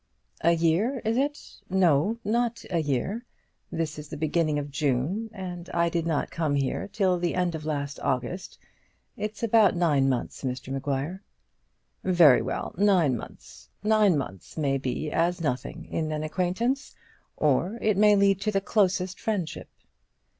"A 0.43 0.53
year, 0.53 0.99
is 1.05 1.15
it? 1.15 1.51
No, 1.69 2.17
not 2.25 2.65
a 2.71 2.79
year. 2.79 3.23
This 3.71 3.99
is 3.99 4.09
the 4.09 4.17
beginning 4.17 4.57
of 4.57 4.71
June, 4.71 5.29
and 5.31 5.69
I 5.75 5.89
did 5.89 6.07
not 6.07 6.31
come 6.31 6.55
here 6.55 6.87
till 6.87 7.19
the 7.19 7.35
end 7.35 7.53
of 7.53 7.65
last 7.65 7.99
August. 7.99 8.57
It's 9.15 9.43
about 9.43 9.75
nine 9.75 10.09
months, 10.09 10.43
Mr 10.43 10.69
Maguire." 10.73 11.21
"Very 12.03 12.41
well; 12.41 12.73
nine 12.79 13.15
months. 13.15 13.69
Nine 13.83 14.17
months 14.17 14.57
may 14.57 14.79
be 14.79 15.11
as 15.11 15.39
nothing 15.39 15.85
in 15.85 16.11
an 16.11 16.23
acquaintance, 16.23 16.95
or 17.37 17.77
it 17.79 17.95
may 17.95 18.15
lead 18.15 18.41
to 18.41 18.49
the 18.51 18.59
closest 18.59 19.19
friendship." 19.19 19.69